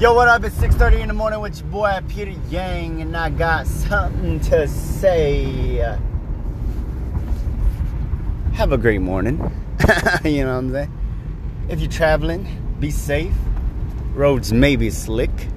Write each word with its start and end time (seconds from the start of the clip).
Yo, 0.00 0.14
what 0.14 0.28
up? 0.28 0.42
It's 0.44 0.56
6.30 0.56 1.00
in 1.00 1.08
the 1.08 1.12
morning 1.12 1.40
with 1.40 1.58
your 1.58 1.66
boy 1.66 2.00
Peter 2.08 2.34
Yang, 2.48 3.02
and 3.02 3.14
I 3.14 3.28
got 3.28 3.66
something 3.66 4.40
to 4.40 4.66
say. 4.66 5.94
Have 8.54 8.72
a 8.72 8.78
great 8.78 9.02
morning. 9.02 9.36
you 10.24 10.42
know 10.42 10.54
what 10.54 10.58
I'm 10.58 10.72
saying? 10.72 10.98
If 11.68 11.80
you're 11.80 11.90
traveling, 11.90 12.46
be 12.80 12.90
safe. 12.90 13.34
Roads 14.14 14.54
may 14.54 14.74
be 14.74 14.88
slick. 14.88 15.48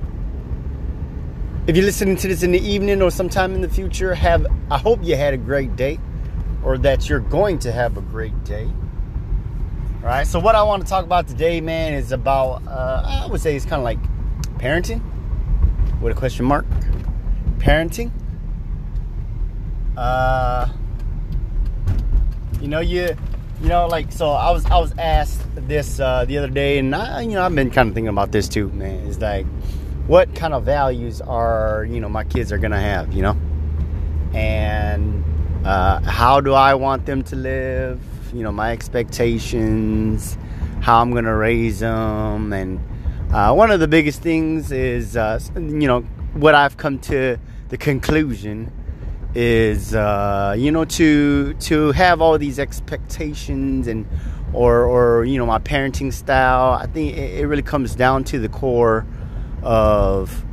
If 1.66 1.78
you're 1.78 1.86
listening 1.86 2.18
to 2.18 2.28
this 2.28 2.44
in 2.44 2.52
the 2.52 2.60
evening 2.60 3.02
or 3.02 3.12
sometime 3.12 3.56
in 3.56 3.62
the 3.62 3.70
future, 3.70 4.14
have 4.14 4.46
I 4.70 4.78
hope 4.78 5.02
you 5.04 5.16
had 5.16 5.34
a 5.34 5.38
great 5.38 5.78
day 5.78 6.02
or 6.66 6.78
that 6.80 7.08
you're 7.08 7.22
going 7.22 7.60
to 7.60 7.72
have 7.72 7.96
a 7.96 8.02
great 8.02 8.44
day. 8.44 8.66
All 8.66 10.10
right. 10.10 10.28
So 10.28 10.38
what 10.38 10.56
I 10.56 10.64
want 10.64 10.84
to 10.84 10.90
talk 10.90 11.06
about 11.06 11.30
today, 11.30 11.62
man, 11.62 11.94
is 11.94 12.12
about 12.12 12.62
uh, 12.68 13.24
I 13.24 13.28
would 13.28 13.40
say 13.40 13.56
it's 13.56 13.64
kind 13.64 13.80
of 13.80 13.86
like 13.86 14.00
parenting 14.64 15.02
with 16.02 16.16
a 16.16 16.18
question 16.18 16.46
mark. 16.46 16.66
Parenting. 17.58 18.12
Uh, 19.98 20.70
you 22.62 22.70
know, 22.70 22.80
you, 22.80 23.10
you 23.62 23.68
know, 23.68 23.88
like 23.88 24.10
so. 24.14 24.30
I 24.30 24.52
was 24.52 24.66
I 24.68 24.78
was 24.78 24.94
asked 24.98 25.42
this 25.68 26.00
uh, 26.00 26.24
the 26.24 26.38
other 26.38 26.48
day, 26.48 26.80
and 26.80 26.96
I, 26.96 27.22
you 27.24 27.32
know, 27.32 27.44
I've 27.44 27.54
been 27.54 27.72
kind 27.72 27.90
of 27.90 27.94
thinking 27.94 28.08
about 28.08 28.32
this 28.32 28.48
too, 28.48 28.70
man. 28.70 29.06
It's 29.06 29.20
like, 29.20 29.46
what 30.08 30.34
kind 30.34 30.54
of 30.54 30.64
values 30.64 31.20
are 31.20 31.86
you 31.90 32.00
know 32.00 32.08
my 32.08 32.24
kids 32.24 32.54
are 32.54 32.58
gonna 32.58 32.80
have, 32.80 33.12
you 33.12 33.22
know, 33.22 33.38
and 34.34 35.26
uh, 35.66 36.00
how 36.04 36.40
do 36.40 36.54
I 36.54 36.74
want 36.74 37.06
them 37.06 37.22
to 37.24 37.36
live? 37.36 38.02
You 38.34 38.44
know, 38.44 38.52
my 38.54 38.72
expectations, 38.72 40.38
how 40.80 41.02
I'm 41.02 41.12
gonna 41.12 41.36
raise 41.36 41.82
them, 41.82 42.54
and 42.54 42.80
uh, 43.34 43.52
one 43.52 43.72
of 43.72 43.80
the 43.80 43.88
biggest 43.88 44.22
things 44.22 44.72
is, 44.72 45.18
uh, 45.18 45.40
you 45.56 45.88
know, 45.88 46.02
what 46.34 46.54
I've 46.54 46.78
come 46.78 47.00
to 47.00 47.40
the 47.70 47.78
conclusion 47.78 48.72
is, 49.34 49.96
uh, 49.96 50.56
you 50.56 50.72
know, 50.72 50.86
to 50.86 51.56
to 51.56 51.92
have 51.94 52.22
all 52.22 52.38
these 52.38 52.60
expectations 52.60 53.88
and 53.88 54.06
or 54.54 54.84
or 54.86 55.26
you 55.26 55.40
know 55.40 55.48
my 55.48 55.58
parenting 55.58 56.14
style. 56.14 56.74
I 56.74 56.86
think 56.86 57.18
it, 57.18 57.40
it 57.40 57.48
really 57.48 57.64
comes 57.64 57.96
down 57.96 58.24
to 58.26 58.38
the 58.38 58.50
core 58.50 59.04
of 59.64 60.46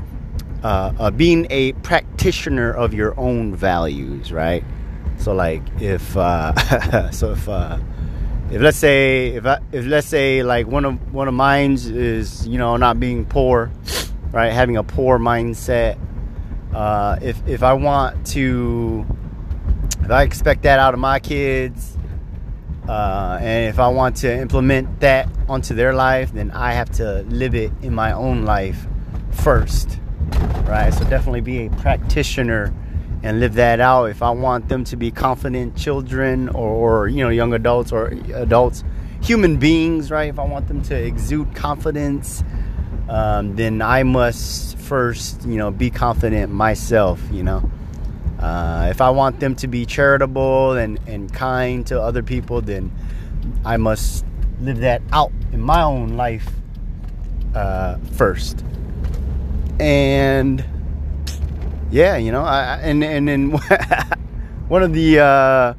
uh, 0.62 1.10
being 1.10 1.46
a 1.50 1.72
practitioner 1.72 2.72
of 2.72 2.94
your 2.94 3.18
own 3.20 3.54
values, 3.54 4.32
right? 4.32 4.64
So 5.18 5.34
like 5.34 5.62
if 5.80 6.16
uh, 6.16 7.10
so 7.10 7.32
if 7.32 7.46
uh, 7.46 7.78
if 8.50 8.60
let's 8.60 8.78
say 8.78 9.28
if 9.28 9.46
I, 9.46 9.60
if 9.70 9.86
let's 9.86 10.08
say 10.08 10.42
like 10.42 10.66
one 10.66 10.84
of 10.84 11.12
one 11.12 11.28
of 11.28 11.34
mine's 11.34 11.86
is 11.86 12.46
you 12.48 12.58
know 12.58 12.76
not 12.76 12.98
being 12.98 13.24
poor, 13.24 13.70
right? 14.32 14.52
Having 14.52 14.76
a 14.76 14.82
poor 14.82 15.18
mindset. 15.18 15.98
Uh, 16.74 17.16
if 17.22 17.46
if 17.46 17.62
I 17.62 17.74
want 17.74 18.26
to, 18.28 19.06
if 20.02 20.10
I 20.10 20.22
expect 20.24 20.62
that 20.62 20.80
out 20.80 20.94
of 20.94 21.00
my 21.00 21.20
kids, 21.20 21.96
uh, 22.88 23.38
and 23.40 23.68
if 23.68 23.78
I 23.78 23.88
want 23.88 24.16
to 24.16 24.32
implement 24.32 24.98
that 25.00 25.28
onto 25.48 25.74
their 25.74 25.94
life, 25.94 26.32
then 26.32 26.50
I 26.50 26.72
have 26.72 26.90
to 26.92 27.22
live 27.28 27.54
it 27.54 27.70
in 27.82 27.94
my 27.94 28.12
own 28.12 28.44
life 28.44 28.86
first, 29.30 30.00
right? 30.64 30.92
So 30.92 31.04
definitely 31.04 31.40
be 31.40 31.66
a 31.66 31.70
practitioner 31.70 32.74
and 33.22 33.40
live 33.40 33.54
that 33.54 33.80
out. 33.80 34.06
If 34.06 34.22
I 34.22 34.30
want 34.30 34.68
them 34.68 34.84
to 34.84 34.96
be 34.96 35.10
confident 35.10 35.76
children 35.76 36.48
or, 36.50 37.04
or, 37.04 37.08
you 37.08 37.22
know 37.22 37.30
young 37.30 37.52
adults 37.52 37.92
or 37.92 38.08
adults, 38.34 38.84
human 39.22 39.58
beings, 39.58 40.10
right? 40.10 40.28
If 40.28 40.38
I 40.38 40.44
want 40.44 40.68
them 40.68 40.82
to 40.82 40.94
exude 40.94 41.54
confidence, 41.54 42.42
um, 43.08 43.56
then 43.56 43.82
I 43.82 44.02
must 44.02 44.78
first 44.78 45.44
you 45.44 45.56
know 45.56 45.70
be 45.70 45.90
confident 45.90 46.52
myself. 46.52 47.20
You 47.30 47.42
know, 47.42 47.70
uh, 48.38 48.88
if 48.90 49.00
I 49.00 49.10
want 49.10 49.40
them 49.40 49.54
to 49.56 49.68
be 49.68 49.84
charitable 49.84 50.72
and 50.72 50.98
and 51.06 51.32
kind 51.32 51.86
to 51.88 52.00
other 52.00 52.22
people, 52.22 52.60
then 52.60 52.90
I 53.64 53.76
must 53.76 54.24
live 54.60 54.78
that 54.78 55.02
out 55.12 55.32
in 55.52 55.60
my 55.60 55.82
own 55.82 56.16
life 56.16 56.48
uh, 57.54 57.96
first. 58.12 58.64
And 59.78 60.64
yeah, 61.90 62.16
you 62.16 62.32
know, 62.32 62.42
I, 62.42 62.78
and 62.82 63.02
and 63.02 63.28
then 63.28 63.50
one 64.68 64.82
of 64.82 64.92
the 64.92 65.20
uh, 65.20 65.74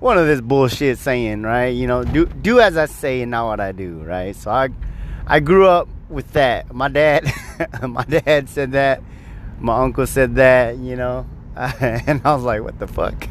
one 0.00 0.16
of 0.18 0.26
this 0.26 0.40
bullshit 0.40 0.98
saying, 0.98 1.42
right? 1.42 1.68
You 1.68 1.86
know, 1.86 2.04
do 2.04 2.26
do 2.26 2.60
as 2.60 2.76
I 2.76 2.86
say 2.86 3.22
and 3.22 3.30
not 3.30 3.46
what 3.46 3.60
I 3.60 3.72
do, 3.72 3.98
right? 4.04 4.34
So 4.36 4.50
I 4.50 4.68
I 5.26 5.40
grew 5.40 5.66
up 5.66 5.88
with 6.08 6.32
that. 6.32 6.72
My 6.72 6.88
dad 6.88 7.30
my 7.82 8.04
dad 8.04 8.48
said 8.48 8.72
that. 8.72 9.02
My 9.60 9.82
uncle 9.82 10.06
said 10.06 10.36
that, 10.36 10.78
you 10.78 10.94
know, 10.94 11.26
and 11.56 12.22
I 12.24 12.34
was 12.34 12.44
like, 12.44 12.62
what 12.62 12.78
the 12.78 12.86
fuck? 12.86 13.26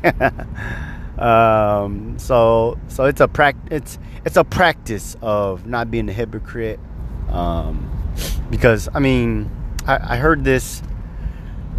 um, 1.22 2.20
so 2.20 2.78
so 2.90 3.06
it's 3.06 3.22
a 3.22 3.30
prac- 3.30 3.56
it's 3.72 3.98
it's 4.26 4.36
a 4.36 4.44
practice 4.44 5.16
of 5.22 5.66
not 5.66 5.90
being 5.90 6.10
a 6.10 6.14
hypocrite. 6.14 6.80
Um, 7.30 7.90
because 8.50 8.90
I 8.94 9.00
mean, 9.00 9.50
I, 9.86 10.16
I 10.16 10.18
heard 10.18 10.44
this 10.44 10.82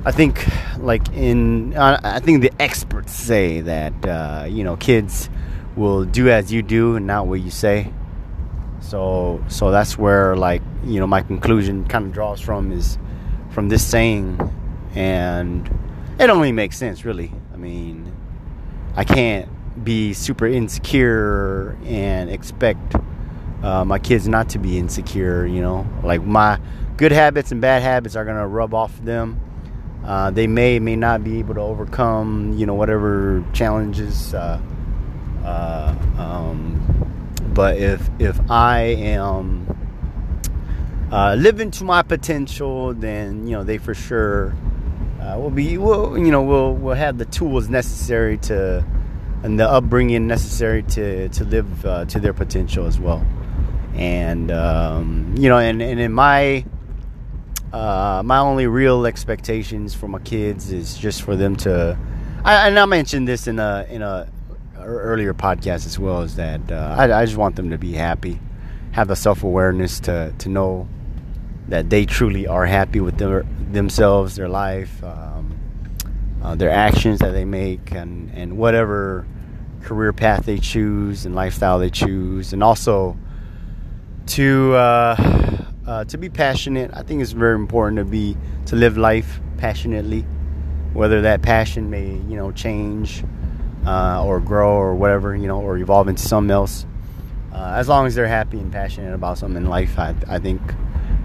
I 0.04 0.12
think, 0.12 0.46
like 0.78 1.08
in, 1.12 1.76
I 1.76 2.20
think 2.20 2.42
the 2.42 2.52
experts 2.60 3.12
say 3.12 3.60
that 3.62 4.06
uh, 4.06 4.46
you 4.48 4.62
know 4.62 4.76
kids 4.76 5.28
will 5.76 6.04
do 6.04 6.30
as 6.30 6.52
you 6.52 6.62
do 6.62 6.96
and 6.96 7.06
not 7.06 7.26
what 7.26 7.40
you 7.40 7.50
say. 7.50 7.92
So, 8.80 9.44
so 9.48 9.70
that's 9.70 9.98
where 9.98 10.36
like 10.36 10.62
you 10.84 11.00
know 11.00 11.06
my 11.06 11.22
conclusion 11.22 11.84
kind 11.84 12.06
of 12.06 12.12
draws 12.12 12.40
from 12.40 12.70
is 12.70 12.96
from 13.50 13.68
this 13.68 13.84
saying, 13.84 14.38
and 14.94 15.68
it 16.18 16.30
only 16.30 16.52
makes 16.52 16.76
sense 16.76 17.04
really. 17.04 17.32
I 17.52 17.56
mean, 17.56 18.14
I 18.94 19.02
can't 19.02 19.48
be 19.84 20.12
super 20.12 20.46
insecure 20.46 21.76
and 21.84 22.30
expect 22.30 22.94
uh, 23.64 23.84
my 23.84 23.98
kids 23.98 24.28
not 24.28 24.48
to 24.50 24.60
be 24.60 24.78
insecure. 24.78 25.44
You 25.44 25.60
know, 25.60 25.86
like 26.04 26.22
my 26.22 26.60
good 26.96 27.10
habits 27.10 27.50
and 27.50 27.60
bad 27.60 27.82
habits 27.82 28.14
are 28.14 28.24
gonna 28.24 28.46
rub 28.46 28.74
off 28.74 28.96
them 29.04 29.40
uh, 30.04 30.30
they 30.30 30.46
may 30.46 30.78
may 30.78 30.96
not 30.96 31.22
be 31.24 31.38
able 31.38 31.54
to 31.54 31.60
overcome 31.60 32.54
you 32.56 32.66
know 32.66 32.74
whatever 32.74 33.44
challenges 33.52 34.34
uh, 34.34 34.60
uh, 35.44 35.94
um, 36.16 36.74
but 37.54 37.76
if 37.76 38.08
if 38.18 38.38
I 38.50 38.80
am 38.80 39.66
uh, 41.10 41.34
living 41.38 41.70
to 41.72 41.84
my 41.84 42.02
potential 42.02 42.94
then 42.94 43.46
you 43.46 43.52
know 43.52 43.64
they 43.64 43.78
for 43.78 43.94
sure 43.94 44.54
uh, 45.20 45.36
will 45.38 45.50
be 45.50 45.78
will 45.78 46.18
you 46.18 46.30
know 46.30 46.42
will 46.42 46.74
will 46.74 46.94
have 46.94 47.18
the 47.18 47.24
tools 47.24 47.68
necessary 47.68 48.38
to 48.38 48.84
and 49.42 49.58
the 49.58 49.68
upbringing 49.68 50.26
necessary 50.26 50.82
to 50.82 51.28
to 51.28 51.44
live 51.44 51.86
uh, 51.86 52.04
to 52.06 52.20
their 52.20 52.32
potential 52.32 52.86
as 52.86 52.98
well. 52.98 53.24
And 53.94 54.50
um, 54.50 55.34
you 55.36 55.48
know 55.48 55.58
and, 55.58 55.82
and 55.82 56.00
in 56.00 56.12
my 56.12 56.64
uh, 57.72 58.22
my 58.24 58.38
only 58.38 58.66
real 58.66 59.06
expectations 59.06 59.94
for 59.94 60.08
my 60.08 60.18
kids 60.20 60.72
is 60.72 60.96
just 60.96 61.22
for 61.22 61.36
them 61.36 61.56
to. 61.56 61.98
I, 62.44 62.68
and 62.68 62.78
I 62.78 62.86
mentioned 62.86 63.28
this 63.28 63.46
in 63.46 63.58
a 63.58 63.86
in 63.90 64.02
a 64.02 64.28
earlier 64.78 65.34
podcast 65.34 65.86
as 65.86 65.98
well. 65.98 66.22
Is 66.22 66.36
that 66.36 66.72
uh, 66.72 66.96
I, 66.98 67.20
I 67.20 67.24
just 67.24 67.36
want 67.36 67.56
them 67.56 67.70
to 67.70 67.78
be 67.78 67.92
happy, 67.92 68.40
have 68.92 69.08
the 69.08 69.16
self 69.16 69.42
awareness 69.42 70.00
to 70.00 70.34
to 70.38 70.48
know 70.48 70.88
that 71.68 71.90
they 71.90 72.06
truly 72.06 72.46
are 72.46 72.64
happy 72.64 73.00
with 73.00 73.18
their 73.18 73.44
themselves, 73.70 74.36
their 74.36 74.48
life, 74.48 75.02
um, 75.04 75.58
uh, 76.42 76.54
their 76.54 76.70
actions 76.70 77.18
that 77.20 77.32
they 77.32 77.44
make, 77.44 77.92
and 77.92 78.30
and 78.34 78.56
whatever 78.56 79.26
career 79.82 80.12
path 80.12 80.44
they 80.46 80.58
choose 80.58 81.26
and 81.26 81.34
lifestyle 81.34 81.78
they 81.78 81.90
choose, 81.90 82.52
and 82.52 82.62
also 82.62 83.16
to 84.26 84.74
uh, 85.88 86.04
to 86.04 86.18
be 86.18 86.28
passionate. 86.28 86.90
I 86.92 87.02
think 87.02 87.22
it's 87.22 87.32
very 87.32 87.54
important 87.54 87.96
to 87.96 88.04
be 88.04 88.36
to 88.66 88.76
live 88.76 88.98
life 88.98 89.40
passionately, 89.56 90.20
whether 90.92 91.22
that 91.22 91.40
passion 91.40 91.88
may 91.88 92.10
you 92.10 92.36
know 92.36 92.52
change 92.52 93.24
uh, 93.86 94.22
or 94.22 94.38
grow 94.38 94.72
or 94.72 94.94
whatever 94.94 95.34
you 95.34 95.48
know 95.48 95.60
or 95.60 95.78
evolve 95.78 96.08
into 96.08 96.22
something 96.22 96.50
else. 96.50 96.86
Uh, 97.54 97.72
as 97.76 97.88
long 97.88 98.06
as 98.06 98.14
they're 98.14 98.28
happy 98.28 98.58
and 98.58 98.70
passionate 98.70 99.14
about 99.14 99.38
something 99.38 99.64
in 99.64 99.68
life, 99.68 99.98
I, 99.98 100.14
I 100.28 100.38
think 100.38 100.60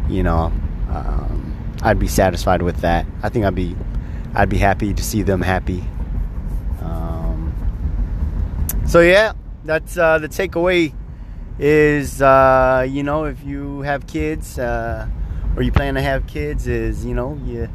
you 0.07 0.23
know 0.23 0.53
um, 0.89 1.75
I'd 1.81 1.99
be 1.99 2.07
satisfied 2.07 2.61
with 2.61 2.77
that. 2.77 3.05
I 3.21 3.27
think 3.27 3.43
I'd 3.43 3.55
be 3.55 3.75
I'd 4.33 4.49
be 4.49 4.57
happy 4.57 4.93
to 4.93 5.03
see 5.03 5.23
them 5.23 5.41
happy. 5.41 5.83
Um, 6.79 7.53
so 8.87 9.01
yeah, 9.01 9.33
that's 9.65 9.97
uh, 9.97 10.19
the 10.19 10.29
takeaway 10.29 10.93
is 11.59 12.21
uh, 12.21 12.85
you 12.89 13.03
know 13.03 13.25
if 13.25 13.43
you 13.43 13.81
have 13.81 14.07
kids 14.07 14.57
uh, 14.57 15.07
or 15.55 15.63
you 15.63 15.71
plan 15.71 15.93
to 15.95 16.01
have 16.01 16.25
kids 16.27 16.67
is 16.67 17.05
you 17.05 17.13
know 17.13 17.39
you 17.45 17.69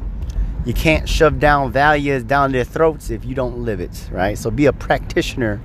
you 0.65 0.73
can't 0.73 1.07
shove 1.07 1.39
down 1.39 1.71
values 1.71 2.23
down 2.23 2.51
their 2.51 2.65
throats 2.65 3.09
if 3.09 3.23
you 3.23 3.33
don't 3.33 3.63
live 3.63 3.79
it 3.79 4.09
right 4.11 4.37
so 4.37 4.51
be 4.51 4.65
a 4.65 4.73
practitioner 4.73 5.61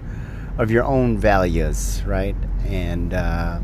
of 0.59 0.71
your 0.71 0.85
own 0.85 1.19
values 1.19 2.03
right 2.07 2.37
and 2.67 3.13
uh, 3.13 3.59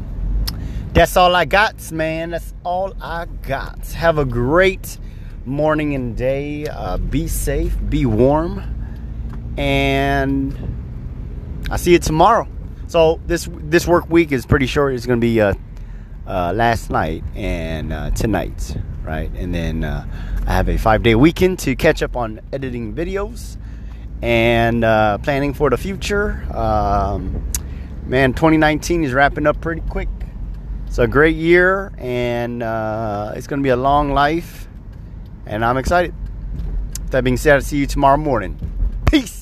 that's 0.92 1.16
all 1.16 1.36
I 1.36 1.44
got, 1.44 1.92
man. 1.92 2.30
That's 2.30 2.52
all 2.64 2.94
I 3.00 3.26
got. 3.42 3.86
Have 3.92 4.18
a 4.18 4.24
great 4.24 4.98
morning 5.46 5.94
and 5.94 6.16
day. 6.16 6.66
Uh, 6.66 6.98
be 6.98 7.28
safe, 7.28 7.76
be 7.88 8.06
warm, 8.06 9.54
and 9.56 10.52
I'll 11.70 11.78
see 11.78 11.92
you 11.92 12.00
tomorrow. 12.00 12.48
So 12.90 13.20
this 13.24 13.48
this 13.52 13.86
work 13.86 14.10
week 14.10 14.32
is 14.32 14.44
pretty 14.44 14.66
short. 14.66 14.94
It's 14.94 15.06
going 15.06 15.20
to 15.20 15.24
be 15.24 15.40
uh, 15.40 15.54
uh, 16.26 16.52
last 16.52 16.90
night 16.90 17.22
and 17.36 17.92
uh, 17.92 18.10
tonight, 18.10 18.76
right? 19.04 19.30
And 19.36 19.54
then 19.54 19.84
uh, 19.84 20.04
I 20.44 20.52
have 20.54 20.68
a 20.68 20.76
five 20.76 21.04
day 21.04 21.14
weekend 21.14 21.60
to 21.60 21.76
catch 21.76 22.02
up 22.02 22.16
on 22.16 22.40
editing 22.52 22.92
videos 22.92 23.58
and 24.22 24.82
uh, 24.82 25.18
planning 25.18 25.54
for 25.54 25.70
the 25.70 25.76
future. 25.76 26.44
Um, 26.52 27.48
man, 28.06 28.32
2019 28.32 29.04
is 29.04 29.12
wrapping 29.12 29.46
up 29.46 29.60
pretty 29.60 29.82
quick. 29.82 30.08
It's 30.88 30.98
a 30.98 31.06
great 31.06 31.36
year, 31.36 31.92
and 31.96 32.60
uh, 32.60 33.34
it's 33.36 33.46
going 33.46 33.60
to 33.60 33.64
be 33.64 33.70
a 33.70 33.76
long 33.76 34.10
life, 34.14 34.66
and 35.46 35.64
I'm 35.64 35.76
excited. 35.76 36.12
That 37.12 37.22
being 37.22 37.36
said, 37.36 37.54
I'll 37.54 37.60
see 37.60 37.76
you 37.76 37.86
tomorrow 37.86 38.16
morning. 38.16 38.58
Peace. 39.06 39.39